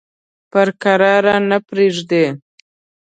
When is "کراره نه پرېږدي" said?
0.81-2.25